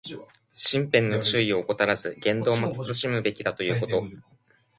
[0.55, 4.03] 身辺の注意を怠らず、言動も慎むべきだということ。